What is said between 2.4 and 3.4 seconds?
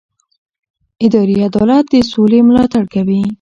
ملاتړ کوي